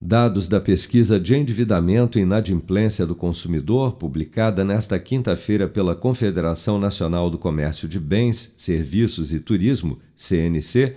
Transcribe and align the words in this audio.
Dados 0.00 0.46
da 0.46 0.60
pesquisa 0.60 1.18
de 1.18 1.34
endividamento 1.34 2.20
e 2.20 2.22
inadimplência 2.22 3.04
do 3.04 3.16
consumidor, 3.16 3.96
publicada 3.96 4.64
nesta 4.64 4.96
quinta-feira 4.96 5.66
pela 5.66 5.96
Confederação 5.96 6.78
Nacional 6.78 7.28
do 7.28 7.36
Comércio 7.36 7.88
de 7.88 7.98
Bens, 7.98 8.54
Serviços 8.56 9.32
e 9.32 9.40
Turismo, 9.40 9.98
CNC, 10.14 10.94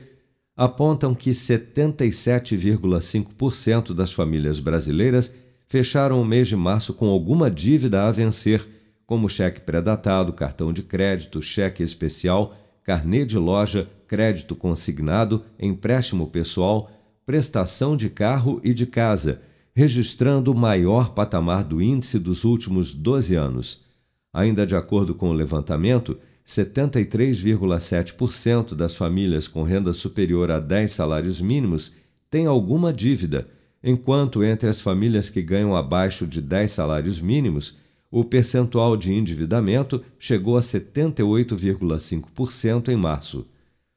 apontam 0.55 1.15
que 1.15 1.31
77,5% 1.31 3.91
das 3.91 4.13
famílias 4.13 4.59
brasileiras 4.59 5.33
fecharam 5.67 6.21
o 6.21 6.25
mês 6.25 6.47
de 6.47 6.55
março 6.55 6.93
com 6.93 7.07
alguma 7.07 7.49
dívida 7.49 8.03
a 8.03 8.11
vencer, 8.11 8.69
como 9.07 9.27
cheque 9.27 9.61
pré-datado, 9.61 10.31
cartão 10.31 10.71
de 10.71 10.83
crédito, 10.83 11.41
cheque 11.41 11.81
especial, 11.81 12.55
carnê 12.83 13.25
de 13.25 13.39
loja, 13.39 13.89
crédito 14.07 14.55
consignado, 14.55 15.43
empréstimo 15.59 16.27
pessoal 16.27 16.91
prestação 17.25 17.95
de 17.95 18.09
carro 18.09 18.59
e 18.63 18.73
de 18.73 18.85
casa, 18.85 19.41
registrando 19.73 20.51
o 20.51 20.55
maior 20.55 21.13
patamar 21.13 21.63
do 21.63 21.81
índice 21.81 22.19
dos 22.19 22.43
últimos 22.43 22.93
12 22.93 23.35
anos. 23.35 23.85
Ainda 24.33 24.65
de 24.65 24.75
acordo 24.75 25.15
com 25.15 25.29
o 25.29 25.33
levantamento, 25.33 26.17
73,7% 26.45 28.75
das 28.75 28.93
famílias 28.95 29.47
com 29.47 29.63
renda 29.63 29.93
superior 29.93 30.51
a 30.51 30.59
10 30.59 30.91
salários 30.91 31.39
mínimos 31.39 31.95
têm 32.29 32.45
alguma 32.45 32.91
dívida, 32.91 33.47
enquanto 33.83 34.43
entre 34.43 34.69
as 34.69 34.79
famílias 34.81 35.29
que 35.29 35.41
ganham 35.41 35.73
abaixo 35.75 36.27
de 36.27 36.41
10 36.41 36.71
salários 36.71 37.21
mínimos, 37.21 37.77
o 38.09 38.23
percentual 38.25 38.97
de 38.97 39.13
endividamento 39.13 40.03
chegou 40.19 40.57
a 40.57 40.61
78,5% 40.61 42.89
em 42.89 42.97
março. 42.97 43.47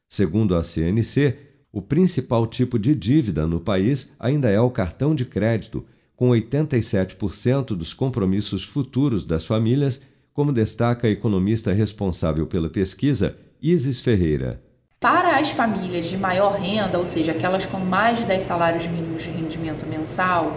Segundo 0.08 0.54
a 0.54 0.62
CNC, 0.62 1.36
o 1.74 1.82
principal 1.82 2.46
tipo 2.46 2.78
de 2.78 2.94
dívida 2.94 3.48
no 3.48 3.58
país 3.58 4.12
ainda 4.20 4.48
é 4.48 4.60
o 4.60 4.70
cartão 4.70 5.12
de 5.12 5.24
crédito, 5.24 5.84
com 6.14 6.28
87% 6.28 7.74
dos 7.74 7.92
compromissos 7.92 8.62
futuros 8.62 9.24
das 9.24 9.44
famílias, 9.44 10.00
como 10.32 10.52
destaca 10.52 11.08
a 11.08 11.10
economista 11.10 11.72
responsável 11.72 12.46
pela 12.46 12.70
pesquisa, 12.70 13.36
Isis 13.60 14.00
Ferreira. 14.00 14.62
Para 15.00 15.36
as 15.36 15.50
famílias 15.50 16.06
de 16.06 16.16
maior 16.16 16.60
renda, 16.60 16.96
ou 16.96 17.04
seja, 17.04 17.32
aquelas 17.32 17.66
com 17.66 17.80
mais 17.80 18.20
de 18.20 18.24
10 18.24 18.44
salários 18.44 18.86
mínimos 18.86 19.24
de 19.24 19.30
rendimento 19.30 19.84
mensal, 19.84 20.56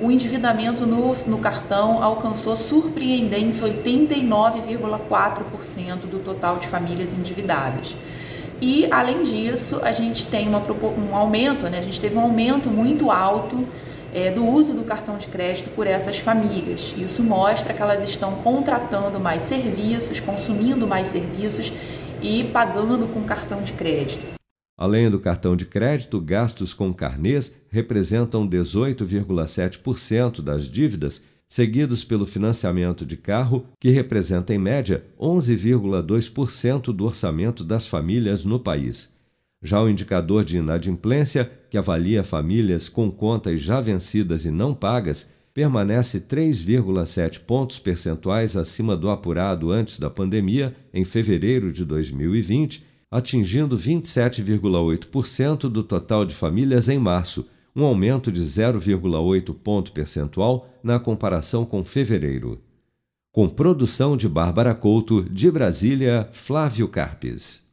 o 0.00 0.10
endividamento 0.10 0.86
no, 0.86 1.12
no 1.26 1.38
cartão 1.40 2.02
alcançou 2.02 2.56
surpreendentes 2.56 3.60
89,4% 3.60 6.06
do 6.06 6.20
total 6.20 6.58
de 6.58 6.68
famílias 6.68 7.12
endividadas. 7.12 7.94
E, 8.64 8.90
além 8.90 9.22
disso, 9.22 9.78
a 9.82 9.92
gente 9.92 10.26
tem 10.26 10.48
uma, 10.48 10.58
um 10.58 11.14
aumento, 11.14 11.68
né? 11.68 11.78
a 11.78 11.82
gente 11.82 12.00
teve 12.00 12.16
um 12.16 12.20
aumento 12.22 12.70
muito 12.70 13.10
alto 13.10 13.68
é, 14.10 14.30
do 14.30 14.42
uso 14.42 14.72
do 14.72 14.84
cartão 14.84 15.18
de 15.18 15.26
crédito 15.26 15.68
por 15.74 15.86
essas 15.86 16.16
famílias. 16.16 16.94
Isso 16.96 17.22
mostra 17.22 17.74
que 17.74 17.82
elas 17.82 18.02
estão 18.02 18.36
contratando 18.36 19.20
mais 19.20 19.42
serviços, 19.42 20.18
consumindo 20.18 20.86
mais 20.86 21.08
serviços 21.08 21.70
e 22.22 22.44
pagando 22.44 23.06
com 23.06 23.22
cartão 23.24 23.60
de 23.60 23.74
crédito. 23.74 24.24
Além 24.78 25.10
do 25.10 25.20
cartão 25.20 25.54
de 25.54 25.66
crédito, 25.66 26.18
gastos 26.18 26.72
com 26.72 26.90
carnês 26.90 27.54
representam 27.68 28.48
18,7% 28.48 30.40
das 30.40 30.64
dívidas 30.64 31.22
seguidos 31.46 32.04
pelo 32.04 32.26
financiamento 32.26 33.04
de 33.04 33.16
carro, 33.16 33.66
que 33.78 33.90
representa 33.90 34.54
em 34.54 34.58
média 34.58 35.04
11,2% 35.18 36.92
do 36.92 37.04
orçamento 37.04 37.62
das 37.62 37.86
famílias 37.86 38.44
no 38.44 38.58
país. 38.58 39.12
Já 39.62 39.82
o 39.82 39.88
indicador 39.88 40.44
de 40.44 40.58
inadimplência, 40.58 41.50
que 41.70 41.78
avalia 41.78 42.22
famílias 42.22 42.88
com 42.88 43.10
contas 43.10 43.60
já 43.60 43.80
vencidas 43.80 44.44
e 44.44 44.50
não 44.50 44.74
pagas, 44.74 45.30
permanece 45.54 46.20
3,7 46.20 47.40
pontos 47.40 47.78
percentuais 47.78 48.56
acima 48.56 48.96
do 48.96 49.08
apurado 49.08 49.70
antes 49.70 49.98
da 49.98 50.10
pandemia, 50.10 50.74
em 50.92 51.04
fevereiro 51.04 51.72
de 51.72 51.84
2020, 51.84 52.84
atingindo 53.10 53.78
27,8% 53.78 55.60
do 55.68 55.84
total 55.84 56.26
de 56.26 56.34
famílias 56.34 56.88
em 56.88 56.98
março, 56.98 57.46
um 57.74 57.84
aumento 57.84 58.30
de 58.30 58.40
0,8 58.40 59.52
ponto 59.54 59.90
percentual 59.92 60.68
na 60.82 61.00
comparação 61.00 61.64
com 61.64 61.84
fevereiro. 61.84 62.60
Com 63.32 63.48
produção 63.48 64.16
de 64.16 64.28
Bárbara 64.28 64.74
Couto, 64.74 65.22
de 65.24 65.50
Brasília, 65.50 66.28
Flávio 66.32 66.86
Carpes. 66.86 67.63